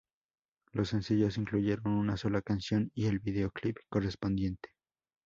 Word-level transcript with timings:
Los 0.71 0.89
sencillos 0.89 1.37
incluyeron 1.37 1.93
una 1.93 2.17
sola 2.17 2.41
canción 2.41 2.89
y 2.95 3.05
el 3.05 3.19
videoclip 3.19 3.77
correspondiente. 3.87 4.69